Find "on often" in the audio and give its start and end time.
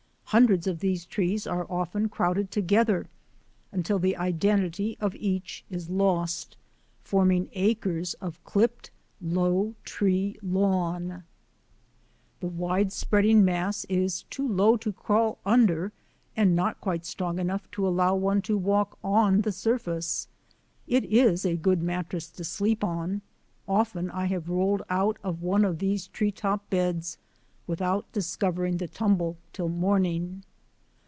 22.85-24.09